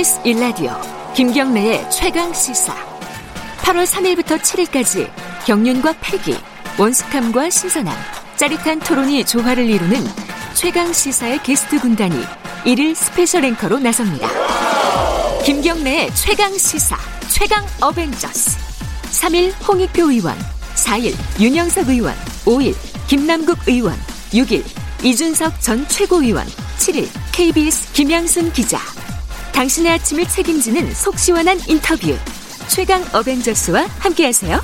[0.00, 2.74] KBS 1라디오 김경래의 최강 시사
[3.58, 5.10] 8월 3일부터 7일까지
[5.44, 6.36] 경륜과 패기,
[6.78, 7.94] 원숙함과 신선함,
[8.36, 10.02] 짜릿한 토론이 조화를 이루는
[10.54, 12.16] 최강 시사의 게스트 군단이
[12.64, 14.28] 1일 special 앵커로 나섭니다.
[15.44, 16.96] 김경래의 최강 시사,
[17.28, 18.58] 최강 어벤져스.
[19.02, 20.34] 3일 홍익표 의원,
[20.76, 22.14] 4일 윤영석 의원,
[22.46, 22.74] 5일
[23.06, 23.94] 김남국 의원,
[24.32, 24.64] 6일
[25.04, 26.46] 이준석 전 최고위원,
[26.78, 28.80] 7일 KBS 김양순 기자.
[29.60, 32.16] 당신의 아침을 책임지는 속 시원한 인터뷰.
[32.66, 34.56] 최강 어벤져스와 함께하세요.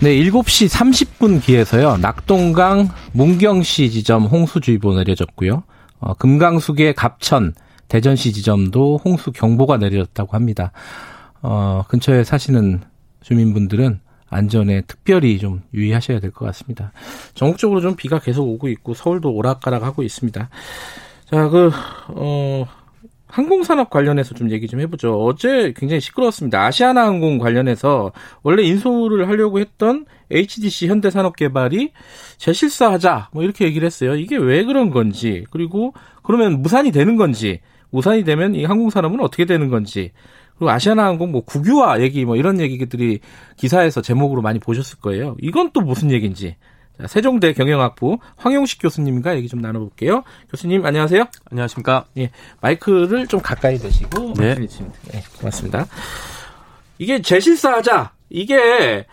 [0.00, 1.96] 네, 7시 30분 기에서요.
[1.96, 5.64] 낙동강 문경시 지점 홍수주의보 내려졌고요.
[5.98, 7.52] 어, 금강수계 갑천
[7.88, 10.70] 대전시 지점도 홍수 경보가 내려졌다고 합니다.
[11.40, 12.82] 어, 근처에 사시는
[13.22, 13.98] 주민분들은
[14.32, 16.92] 안전에 특별히 좀 유의하셔야 될 것 같습니다.
[17.34, 20.48] 전국적으로 좀 비가 계속 오고 있고 서울도 오락가락 하고 있습니다.
[21.26, 21.70] 자, 그,
[22.08, 22.66] 어,
[23.26, 25.24] 항공산업 관련해서 좀 얘기 좀 해보죠.
[25.24, 26.66] 어제 굉장히 시끄러웠습니다.
[26.66, 31.92] 아시아나 항공 관련해서 원래 인수를 하려고 했던 HDC 현대산업개발이
[32.36, 34.16] 재실사하자 뭐 이렇게 얘기를 했어요.
[34.16, 39.68] 이게 왜 그런 건지 그리고 그러면 무산이 되는 건지 무산이 되면 이 항공산업은 어떻게 되는
[39.70, 40.12] 건지
[40.58, 43.20] 그리고 아시아나 항공 뭐 국유화 얘기 뭐 이런 얘기들이
[43.56, 45.36] 기사에서 제목으로 많이 보셨을 거예요.
[45.40, 46.56] 이건 또 무슨 얘기인지
[47.00, 50.22] 자, 세종대 경영학부 황용식 교수님과 얘기 좀 나눠볼게요.
[50.50, 51.24] 교수님 안녕하세요.
[51.50, 52.04] 안녕하십니까.
[52.18, 52.30] 예,
[52.60, 54.54] 마이크를 좀 가까이 대시고 네.
[54.54, 55.86] 네, 고맙습니다.
[56.98, 59.06] 이게 재실사하자 이게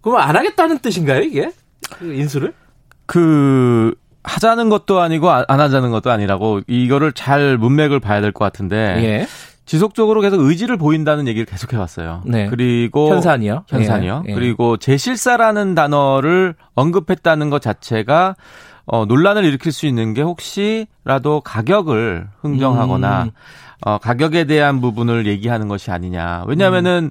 [0.00, 1.52] 그럼 안 하겠다는 뜻인가요 이게
[1.98, 2.52] 그 인수를?
[3.06, 8.76] 그 하자는 것도 아니고 안 하자는 것도 아니라고 이거를 잘 문맥을 봐야 될 것 같은데
[9.04, 9.26] 예.
[9.66, 12.22] 지속적으로 계속 의지를 보인다는 얘기를 계속 해왔어요.
[12.24, 12.46] 네.
[12.48, 13.64] 그리고 현산이요.
[13.68, 14.24] 현산이요.
[14.26, 14.34] 예, 예.
[14.34, 18.36] 그리고 재실사라는 단어를 언급했다는 것 자체가
[18.86, 23.30] 어, 논란을 일으킬 수 있는 게 혹시라도 가격을 흥정하거나 음.
[23.84, 26.44] 어, 가격에 대한 부분을 얘기하는 것이 아니냐.
[26.46, 27.10] 왜냐하면은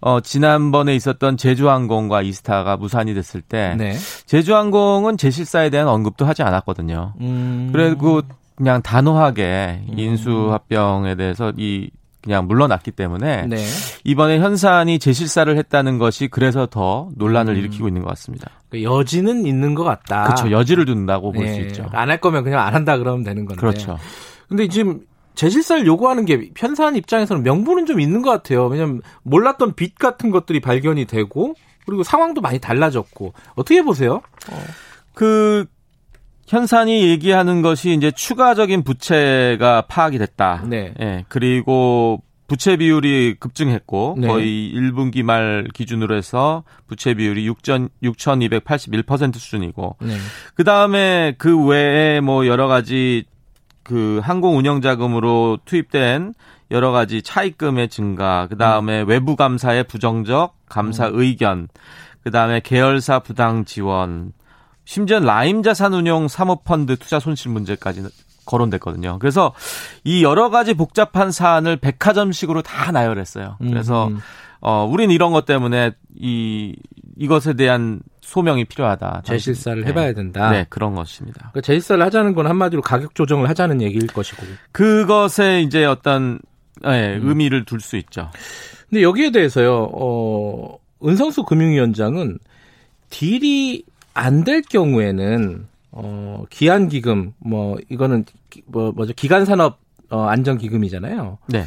[0.00, 3.96] 어, 지난번에 있었던 제주항공과 이스타가 무산이 됐을 때 네.
[4.26, 7.14] 제주항공은 재실사에 대한 언급도 하지 않았거든요.
[7.22, 7.70] 음.
[7.72, 8.20] 그리고
[8.56, 11.90] 그냥 단호하게 인수합병에 대해서 이
[12.22, 13.56] 그냥 물러났기 때문에 네.
[14.02, 17.58] 이번에 현산이 재실사를 했다는 것이 그래서 더 논란을 음.
[17.58, 18.50] 일으키고 있는 것 같습니다.
[18.68, 20.24] 그 여지는 있는 것 같다.
[20.24, 20.50] 그렇죠.
[20.50, 21.60] 여지를 둔다고 볼수 네.
[21.66, 21.86] 있죠.
[21.92, 23.60] 안 할 거면 그냥 안 한다 그러면 되는 건데.
[23.60, 23.96] 그렇죠.
[24.48, 25.02] 근데 지금
[25.36, 28.66] 재실사를 요구하는 게 편산 입장에서는 명분은 좀 있는 것 같아요.
[28.66, 34.20] 왜냐면 몰랐던 빚 같은 것들이 발견이 되고 그리고 상황도 많이 달라졌고 어떻게 보세요?
[35.14, 35.66] 그
[36.46, 40.62] 현산이 얘기하는 것이 이제 추가적인 부채가 파악이 됐다.
[40.66, 40.94] 네.
[41.00, 41.24] 예.
[41.28, 44.28] 그리고 부채 비율이 급증했고 네.
[44.28, 50.14] 거의 1분기 말 기준으로 해서 부채 비율이 6천 6,281% 수준이고 네.
[50.54, 53.24] 그 다음에 그 외에 뭐 여러 가지
[53.82, 56.34] 그 항공 운영 자금으로 투입된
[56.70, 61.68] 여러 가지 차입금의 증가, 그 다음에 외부 감사의 부정적 감사 의견,
[62.24, 64.32] 그 다음에 계열사 부당 지원,
[64.86, 68.04] 심지어 라임 자산 운용 사모펀드 투자 손실 문제까지
[68.46, 69.18] 거론됐거든요.
[69.18, 69.52] 그래서
[70.04, 73.56] 이 여러 가지 복잡한 사안을 백화점식으로 다 나열했어요.
[73.58, 74.20] 그래서 음.
[74.60, 76.74] 어 우린 이런 것 때문에 이
[77.18, 79.22] 이것에 대한 소명이 필요하다.
[79.24, 79.88] 재실사를 네.
[79.88, 80.50] 해봐야 된다.
[80.50, 81.50] 네, 그런 것입니다.
[81.52, 84.42] 그 재실사를 하자는 건 한마디로 가격 조정을 하자는 얘기일 것이고.
[84.72, 86.38] 그것에 이제 어떤
[86.84, 87.28] 예, 음.
[87.28, 88.30] 의미를 둘 수 있죠.
[88.88, 92.38] 근데 여기에 대해서요, 어, 은성수 금융위원장은
[93.10, 93.84] 딜이
[94.16, 99.78] 안 될 경우에는 어, 기한 기금 뭐 이거는 기- 뭐 뭐죠 기간 산업
[100.10, 101.38] 어, 안정기금이잖아요.
[101.48, 101.64] 네.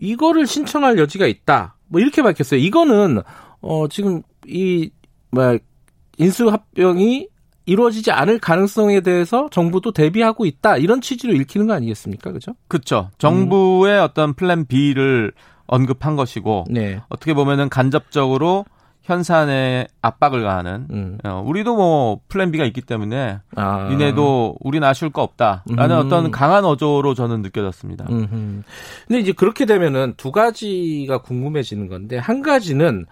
[0.00, 1.76] 이거를 신청할 여지가 있다.
[1.88, 2.60] 뭐 이렇게 밝혔어요.
[2.60, 3.20] 이거는
[3.60, 5.58] 어 지금 이뭐
[6.18, 7.28] 인수 합병이
[7.66, 10.76] 이루어지지 않을 가능성에 대해서 정부도 대비하고 있다.
[10.76, 12.32] 이런 취지로 읽히는 거 아니겠습니까?
[12.32, 12.54] 그죠?
[12.68, 13.10] 그렇죠.
[13.18, 15.32] 정부의 어떤 plan B를
[15.66, 17.00] 언급한 것이고 네.
[17.08, 18.66] 어떻게 보면은 간접적으로
[19.04, 21.18] 현산에 압박을 가하는 음.
[21.24, 23.88] 어, 우리도 뭐 plan B가 있기 때문에 아.
[23.90, 26.06] 니네도 우린 아쉬울 거 없다라는 음.
[26.06, 28.06] 어떤 강한 어조로 저는 느껴졌습니다.
[28.10, 28.62] 음흠.
[29.06, 33.04] 근데 이제 그렇게 되면은 두 가지가 궁금해지는 건데 한 가지는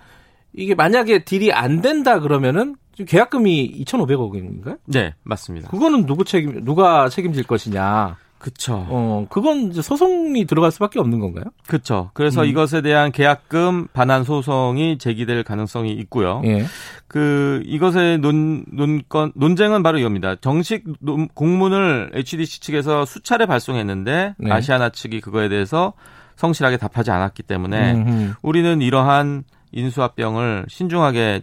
[0.54, 4.76] 이게 만약에 deal이 안 된다 그러면은 계약금이 2,500억 원인가요?
[4.86, 5.68] 네, 맞습니다.
[5.70, 8.16] 그거는 누구 책임 누가 책임질 것이냐?
[8.42, 8.84] 그쵸.
[8.88, 11.44] 어, 그건 이제 소송이 들어갈 수밖에 없는 건가요?
[11.68, 12.10] 그렇죠.
[12.12, 12.46] 그래서 음.
[12.48, 16.42] 이것에 대한 계약금 반환 소송이 제기될 가능성이 있고요.
[16.44, 16.64] 예.
[17.06, 20.34] 그 이것의 논 논건 논쟁은 바로 이겁니다.
[20.40, 24.50] 정식 논- 공문을 HDC 측에서 수차례 발송했는데 네.
[24.50, 25.92] 아시아나 측이 그거에 대해서
[26.34, 28.32] 성실하게 답하지 않았기 때문에 음흠.
[28.42, 31.42] 우리는 이러한 인수합병을 신중하게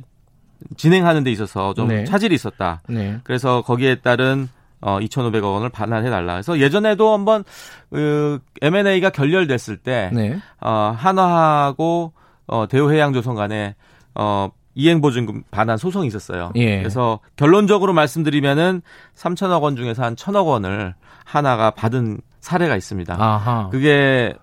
[0.76, 2.04] 진행하는 데 있어서 좀 네.
[2.04, 2.82] 차질이 있었다.
[2.90, 3.20] 네.
[3.24, 4.50] 그래서 거기에 따른
[4.82, 6.34] 어 2,500억 원을 반환해 달라.
[6.34, 7.44] 그래서 예전에도 한번
[7.90, 10.40] 그 M&A가 결렬됐을 때 네.
[10.62, 12.14] 어, 한화하고
[12.48, 13.76] 어, 대우해양조선 간에
[14.16, 16.52] 어, 이행보증금 반환 소송이 있었어요.
[16.56, 16.78] 예.
[16.78, 18.82] 그래서 결론적으로 말씀드리면은
[19.16, 20.96] 3천억 원 중에서 한 1천억 원을
[21.26, 23.16] 하나가 받은 사례가 있습니다.
[23.20, 23.70] 아하.
[23.70, 24.34] 그게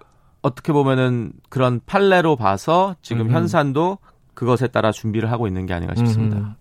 [0.43, 3.31] 어떻게 보면은 그런 판례로 봐서 지금 음.
[3.33, 3.99] 현산도
[4.35, 6.37] 그것에 따라 준비를 하고 있는 게 아닌가 싶습니다.
[6.37, 6.55] 음.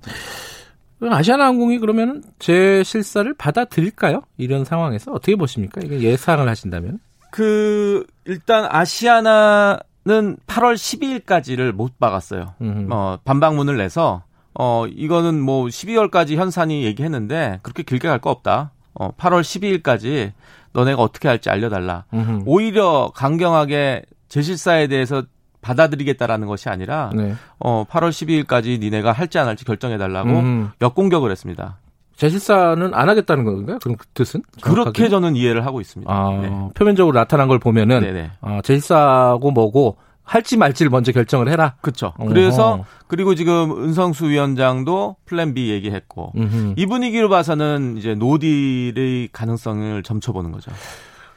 [1.01, 4.21] 아시아나항공이 그러면 제 실사를 받아들일까요?
[4.38, 5.81] 이런 상황에서 어떻게 보십니까?
[5.83, 7.00] 이게 예상을 하신다면?
[7.31, 12.53] 그 일단 아시아나는 8월 12일까지를 못 박았어요.
[12.62, 12.88] 음.
[12.92, 14.24] 어, 반박문을 내서
[14.57, 18.71] 어 이거는 뭐 12월까지 현산이 얘기했는데 그렇게 길게 갈 거 없다.
[18.94, 20.31] 어 8월 12일까지
[20.71, 22.06] 너네가 어떻게 할지 알려달라.
[22.13, 22.44] 음흠.
[22.45, 25.24] 오히려 강경하게 제실사에 대해서
[25.65, 27.33] 받아들이겠다라는 것이 아니라 네.
[27.57, 30.71] 어 8월 12일까지 니네가 할지 안 할지 결정해 달라고 음.
[30.81, 31.77] 역공격을 했습니다.
[32.15, 33.79] 제 실사는 안 하겠다는 건가요?
[33.81, 34.41] 그럼 그 뜻은?
[34.62, 35.09] 그렇게 정확하게?
[35.09, 36.09] 저는 이해를 하고 있습니다.
[36.12, 36.69] 아, 네.
[36.73, 38.29] 표면적으로 나타난 걸 보면은.
[38.39, 41.75] 아, 제 실사고 뭐고 할지 말지를 먼저 결정을 해라.
[41.81, 42.13] 그렇죠.
[42.27, 46.73] 그래서 그리고 지금 은성수 위원장도 플랜 B 얘기했고 음흠.
[46.77, 50.71] 이 분위기로 봐서는 이제 노딜의 가능성을 점쳐보는 거죠.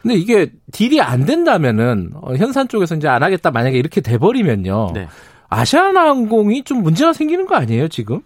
[0.03, 4.91] 근데 이게 딜이 안 된다면은 어, 현산 쪽에서 이제 안 하겠다 만약에 이렇게 돼버리면요.
[4.95, 5.09] 네.
[5.49, 8.21] 아시아나항공이 좀 문제가 생기는 거 아니에요 지금?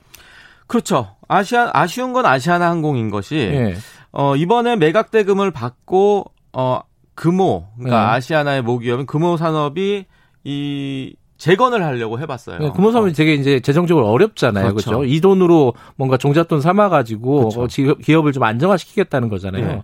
[0.66, 1.16] 그렇죠.
[1.28, 3.74] 아시아 아쉬운 건 아시아나 항공인 것이 예.
[4.10, 6.80] 어 이번에 매각 대금을 받고 어
[7.14, 8.06] 금호 그러니까 네.
[8.16, 10.04] 아시아나의 모기업인 금호 산업이
[10.44, 12.58] 이 재건을 하려고 해봤어요.
[12.58, 14.68] 네, 금호사업이 되게 이제 재정적으로 어렵잖아요.
[14.74, 14.90] 그렇죠.
[14.90, 15.04] 그렇죠?
[15.04, 17.62] 이 돈으로 뭔가 종잣돈 삼아가지고 그렇죠.
[17.62, 19.66] 어, 지- 기업을 좀 안정화시키겠다는 거잖아요.
[19.66, 19.82] 네.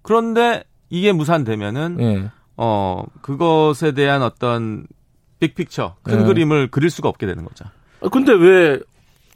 [0.00, 2.30] 그런데 이게 무산되면은 예.
[2.56, 4.86] 어 그것에 대한 어떤
[5.40, 6.24] 빅픽처 큰 네.
[6.24, 7.64] 그림을 그릴 수가 없게 되는 거죠.
[8.00, 8.78] 어, 근데 왜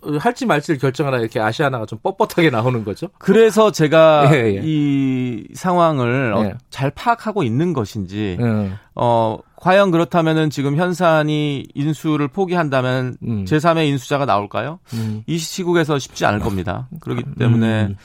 [0.03, 3.09] 어, 할지 말지를 결정하라 이렇게 아시아나가 좀 뻣뻣하게 나오는 거죠?
[3.19, 4.61] 그래서 제가 예, 예.
[4.63, 6.55] 이 상황을 어, 예.
[6.71, 8.73] 잘 파악하고 있는 것인지 예.
[8.95, 13.45] 어 과연 그렇다면은 지금 현산이 인수를 포기한다면 음.
[13.45, 14.79] 제3의 인수자가 나올까요?
[14.95, 15.25] 음.
[15.27, 16.89] 이 시국에서 쉽지 않을 겁니다.
[17.01, 17.97] 그렇기 때문에 음.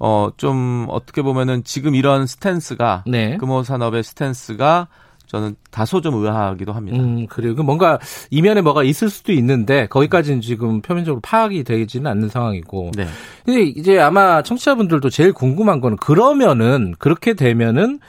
[0.00, 3.36] 어 좀 어떻게 보면은 지금 이런 스탠스가 네.
[3.36, 4.88] 금호 산업의 스탠스가
[5.26, 6.98] 저는 다소 좀 의아하기도 합니다.
[6.98, 7.54] 음, 그래요.
[7.54, 8.00] 그 뭔가
[8.30, 12.90] 이면에 뭐가 있을 수도 있는데 거기까지는 지금 표면적으로 파악이 되지는 않는 상황이고.
[12.96, 13.06] 네.
[13.44, 18.00] 근데 이제 아마 청취자분들도 제일 궁금한 거는 그러면은 그렇게 되면은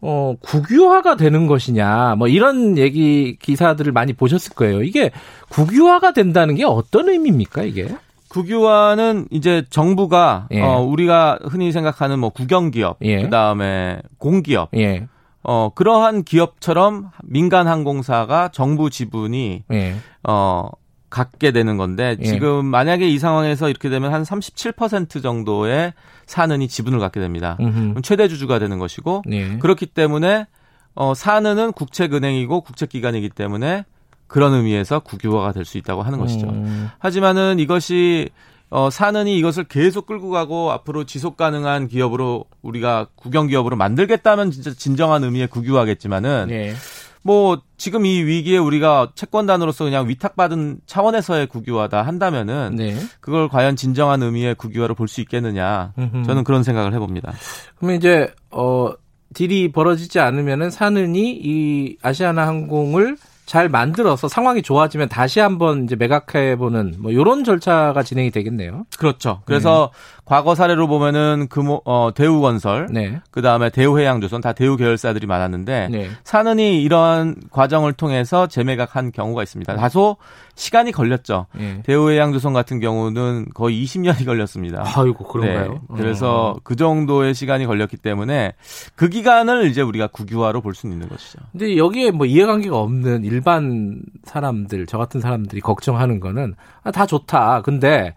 [0.00, 4.82] 어 국유화가 되는 것이냐 뭐 이런 얘기 기사들을 많이 보셨을 거예요.
[4.82, 5.10] 이게
[5.50, 7.88] 국유화가 된다는 게 어떤 의미입니까 이게?
[8.32, 10.62] 국유화는 이제 정부가 예.
[10.62, 13.20] 어 우리가 흔히 생각하는 뭐 국영기업 예.
[13.20, 15.06] 그다음에 공기업 예,
[15.42, 19.96] 어 그러한 기업처럼 민간 항공사가 정부 지분이 예,
[20.26, 20.70] 어
[21.10, 22.24] 갖게 되는 건데 예.
[22.24, 25.92] 지금 만약에 이 상황에서 이렇게 되면 한 37% 정도의
[26.24, 27.58] 사는이 지분을 갖게 됩니다.
[28.02, 30.46] 최대 주주가 되는 것이고 예, 그렇기 때문에
[30.94, 33.84] 어 사는은 국책은행이고 국책기관이기 때문에
[34.32, 36.48] 그런 의미에서 국유화가 될 수 있다고 하는 것이죠.
[36.48, 38.30] 음, 하지만은 이것이
[38.70, 44.72] 어 사는이 이것을 계속 끌고 가고 앞으로 지속 가능한 기업으로 우리가 국영 기업으로 만들겠다면 진짜
[44.72, 46.74] 진정한 의미의 국유화겠지만은 예,
[47.22, 52.96] 뭐 지금 이 위기에 우리가 채권단으로서 그냥 위탁받은 차원에서의 국유화다 한다면은 네.
[53.20, 56.24] 그걸 과연 진정한 의미의 국유화로 볼 수 있겠느냐 음흠.
[56.24, 57.34] 저는 그런 생각을 해봅니다.
[57.76, 58.90] 그러면 이제 어
[59.34, 66.56] 딜이 벌어지지 않으면은 사는이 이 아시아나 항공을 잘 만들어서 상황이 좋아지면 다시 한번 이제 매각해
[66.56, 68.84] 보는 뭐 요런 절차가 진행이 되겠네요.
[68.98, 69.40] 그렇죠.
[69.44, 69.90] 그래서
[70.24, 73.20] 과거 사례로 보면은 금호 어 대우건설 네.
[73.30, 76.10] 그 다음에 대우해양조선 다 대우 계열사들이 많았는데 네.
[76.24, 79.74] 사는이 이러한 과정을 통해서 재매각한 경우가 있습니다.
[79.74, 80.16] 다소
[80.54, 81.46] 시간이 걸렸죠.
[81.58, 81.82] 예.
[81.82, 84.84] 대우해양조선 같은 경우는 거의 20년이 걸렸습니다.
[84.94, 85.72] 아이고 그런가요?
[85.72, 88.52] 네, 그래서 그 정도의 시간이 걸렸기 때문에
[88.94, 91.38] 그 기간을 이제 우리가 국유화로 볼 수 있는 것이죠.
[91.52, 97.62] 근데 여기에 뭐 이해관계가 없는 일반 사람들, 저 같은 사람들이 걱정하는 거는 아, 다 좋다.
[97.62, 98.14] 근데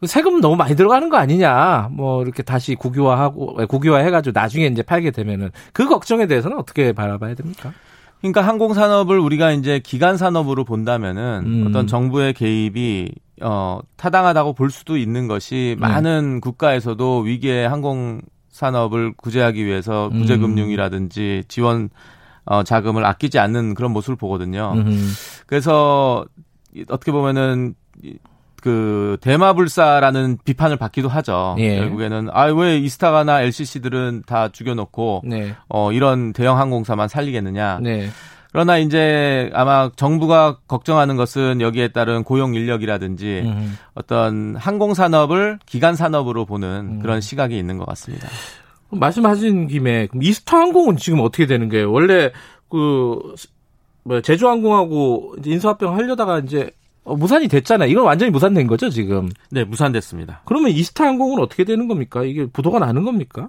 [0.00, 1.88] 그 세금 너무 많이 들어가는 거 아니냐.
[1.92, 7.34] 뭐 이렇게 다시 국유화하고 국유화 해가지고 나중에 이제 팔게 되면은 그 걱정에 대해서는 어떻게 바라봐야
[7.34, 7.72] 됩니까?
[8.20, 11.66] 그러니까 항공 산업을 우리가 이제 기간 산업으로 본다면은 음.
[11.68, 13.12] 어떤 정부의 개입이
[13.42, 15.86] 어 타당하다고 볼 수도 있는 것이 네.
[15.86, 20.20] 많은 국가에서도 위기의 항공 산업을 구제하기 위해서 음.
[20.20, 21.88] 구제금융이라든지 지원
[22.50, 24.72] 어 자금을 아끼지 않는 그런 모습을 보거든요.
[24.74, 25.08] 음.
[25.46, 26.24] 그래서
[26.74, 28.16] 이- 어떻게 보면은 이-
[28.60, 31.54] 그 대마불사라는 비판을 받기도 하죠.
[31.60, 31.76] 예.
[31.78, 35.54] 결국에는 아 왜 이스타가나 LCC들은 다 죽여놓고 네.
[35.68, 37.78] 어 이런 대형 항공사만 살리겠느냐.
[37.82, 38.10] 네.
[38.52, 43.78] 그러나 이제 아마 정부가 걱정하는 것은 여기에 따른 고용 인력이라든지 음.
[43.94, 46.98] 어떤 항공 산업을 기간 산업으로 보는 음.
[47.00, 48.26] 그런 시각이 있는 것 같습니다.
[48.98, 51.92] 말씀하신 김에 그럼 이스타 항공은 지금 어떻게 되는 거예요?
[51.92, 52.32] 원래
[52.68, 53.34] 그
[54.02, 56.70] 뭐, 제주항공하고 인수합병 하려다가 이제
[57.04, 57.88] 어, 무산이 됐잖아요.
[57.88, 59.30] 이건 완전히 무산된 거죠, 지금.
[59.50, 60.42] 네, 무산됐습니다.
[60.44, 62.24] 그러면 이스타 항공은 어떻게 되는 겁니까?
[62.24, 63.48] 이게 부도가 나는 겁니까?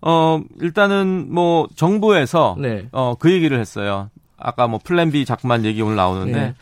[0.00, 2.88] 어, 일단은 뭐 정부에서 네.
[2.92, 4.08] 어, 그 얘기를 했어요.
[4.36, 6.54] 아까 뭐 플랜 B 자꾸만 얘기 오늘 나오는데 네.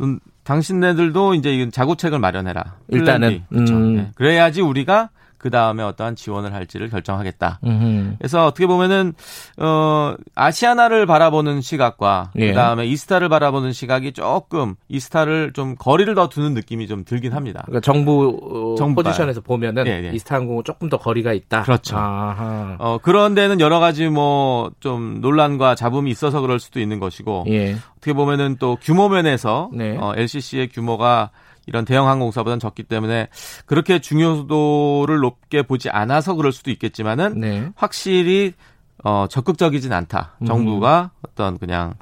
[0.00, 2.76] 음, 당신네들도 이제 자구책을 마련해라.
[2.88, 3.42] 일단은, B.
[3.48, 3.74] 그렇죠.
[3.74, 3.96] 음.
[3.96, 4.10] 네.
[4.14, 5.10] 그래야지 우리가
[5.44, 7.60] 그 다음에 어떠한 지원을 할지를 결정하겠다.
[7.66, 8.14] 음흠.
[8.16, 9.12] 그래서 어떻게 보면은
[9.58, 12.48] 어 아시아나를 바라보는 시각과 예.
[12.48, 17.62] 그 다음에 이스타를 바라보는 시각이 조금 이스타를 좀 거리를 더 두는 느낌이 좀 들긴 합니다.
[17.66, 19.10] 그러니까 정부 어, 정부가요.
[19.12, 20.12] 포지션에서 보면은 예, 예.
[20.14, 21.64] 이스타 항공은 조금 더 거리가 있다.
[21.64, 21.98] 그렇죠.
[21.98, 22.76] 아하.
[22.78, 27.76] 어 그런 데는 여러 가지 뭐 좀 논란과 잡음이 있어서 그럴 수도 있는 것이고 예.
[27.98, 29.94] 어떻게 보면은 또 규모 면에서 네.
[29.98, 31.30] 어, LCC의 규모가
[31.66, 33.28] 이런 대형 항공사보다는 적기 때문에
[33.66, 37.70] 그렇게 중요도를 높게 보지 않아서 그럴 수도 있겠지만은 네.
[37.76, 38.54] 확실히
[39.02, 40.36] 어 적극적이진 않다.
[40.42, 40.46] 음.
[40.46, 41.94] 정부가 어떤 그냥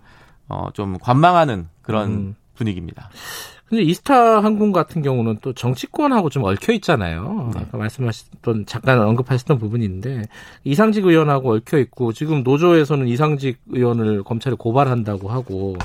[0.48, 2.34] 어좀 관망하는 그런 음.
[2.54, 3.10] 분위기입니다.
[3.72, 7.52] 근데 이스타 항공 같은 경우는 또 정치권하고 좀 얽혀 있잖아요.
[7.54, 7.62] 네.
[7.62, 10.24] 아까 말씀하셨던 잠깐 언급하셨던 부분인데
[10.64, 15.76] 이상직 의원하고 얽혀 있고 지금 노조에서는 이상직 의원을 검찰에 고발한다고 하고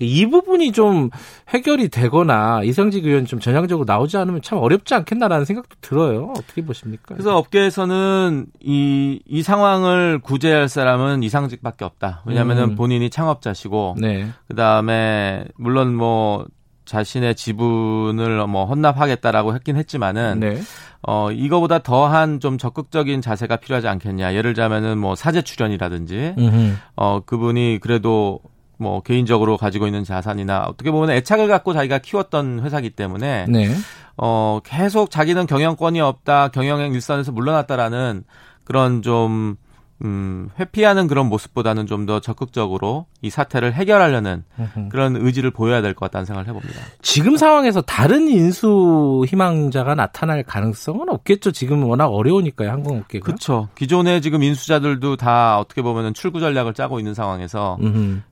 [0.00, 1.10] 이 부분이 좀
[1.50, 6.32] 해결이 되거나 이상직 의원이 좀 전향적으로 나오지 않으면 참 어렵지 않겠나라는 생각도 들어요.
[6.36, 7.14] 어떻게 보십니까?
[7.14, 12.24] 그래서 업계에서는 이, 이 상황을 구제할 사람은 이상직밖에 없다.
[12.26, 12.74] 왜냐하면 음.
[12.74, 14.26] 본인이 창업자시고 네.
[14.48, 16.44] 그 다음에 물론 뭐
[16.86, 20.60] 자신의 지분을 뭐 헌납하겠다라고 했긴 했지만은 네.
[21.02, 24.34] 어 이거보다 더한 좀 적극적인 자세가 필요하지 않겠냐.
[24.34, 26.76] 예를 들자면은 뭐 사제 출연이라든지 음흠.
[26.94, 28.40] 어 그분이 그래도
[28.78, 33.74] 뭐 개인적으로 가지고 있는 자산이나 어떻게 보면 애착을 갖고 자기가 키웠던 회사기 때문에 네.
[34.16, 38.24] 어 계속 자기는 경영권이 없다, 경영 일선에서 물러났다라는
[38.64, 39.56] 그런 좀
[40.04, 44.44] 음, 회피하는 그런 모습보다는 좀 더 적극적으로 이 사태를 해결하려는.
[44.90, 46.80] 그런 의지를 보여야 될 것 같다는 생각을 해봅니다.
[47.02, 51.50] 지금 상황에서 다른 인수 희망자가 나타날 가능성은 없겠죠.
[51.52, 53.24] 지금 워낙 어려우니까요, 항공업계가.
[53.24, 53.68] 그렇죠.
[53.74, 57.78] 기존에 지금 인수자들도 다 어떻게 보면 출구 전략을 짜고 있는 상황에서.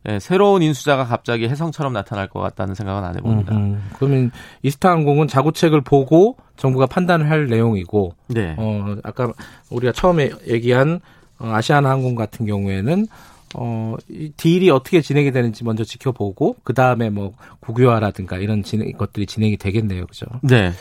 [0.09, 3.55] 예, 새로운 인수자가 갑자기 해성처럼 나타날 것 같다는 생각은 안 해봅니다.
[3.57, 3.79] 음흠.
[3.99, 4.31] 그러면
[4.63, 8.55] 이스타항공은 자구책을 보고 정부가 판단을 할 내용이고, 네.
[8.59, 9.33] 어, 아까
[9.71, 11.01] 우리가 처음에 얘기한 어,
[11.39, 13.07] 아시아나항공 같은 경우에는
[13.57, 19.27] 어, 이 딜이 어떻게 진행이 되는지 먼저 지켜보고 그 다음에 뭐 국유화라든가 이런 진행, 것들이
[19.27, 20.27] 진행이 되겠네요, 그죠?
[20.43, 20.73] 네.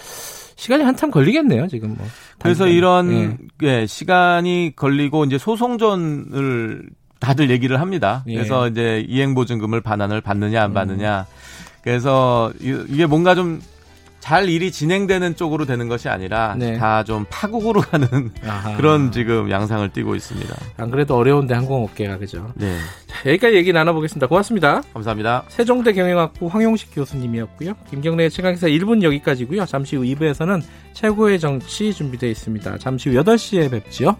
[0.55, 2.07] 시간이 한참 걸리겠네요, 지금 뭐.
[2.39, 2.67] 그래서.
[2.67, 3.37] 이런 예.
[3.81, 8.23] 예, 시간이 걸리고 이제 소송전을 다들 얘기를 합니다.
[8.27, 8.35] 예.
[8.35, 10.73] 그래서 이제 이행보증금을 반환을 받느냐 안 음.
[10.73, 11.25] 받느냐.
[11.83, 13.61] 그래서 이- 이게 뭔가 좀
[14.23, 16.77] 잘 일이 진행되는 쪽으로 되는 것이 아니라 네.
[16.77, 18.77] 다좀 파국으로 가는 아하.
[18.77, 20.55] 그런 지금 양상을 띠고 있습니다.
[20.77, 22.53] 안 그래도 어려운데 항공업계가 그죠?
[22.55, 22.77] 네.
[23.05, 24.27] 자, 여기까지 얘기 나눠보겠습니다.
[24.27, 24.81] 고맙습니다.
[24.93, 25.43] 감사합니다.
[25.49, 27.73] 세종대 경영학부 황용식 교수님이었고요.
[27.89, 29.65] 김경래의 최강기사 1분 여기까지고요.
[29.65, 30.61] 잠시 후 2부에서는
[30.93, 32.77] 최고의 정치 준비되어 있습니다.
[32.77, 34.15] 잠시 후 8시에 뵙지요.